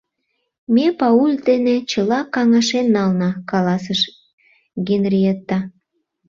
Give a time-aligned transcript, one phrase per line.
[0.73, 4.01] —Ме Пауль дене чыла каҥашен нална,— каласыш
[4.87, 5.59] Генриетта.